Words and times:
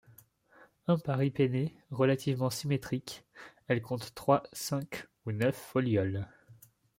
Imparipennées, 0.87 1.75
relativement 1.91 2.49
symétriques, 2.49 3.23
elles 3.67 3.83
comptent 3.83 4.15
trois, 4.15 4.41
cinq 4.51 5.05
ou 5.27 5.31
neuf 5.31 5.55
folioles. 5.55 6.27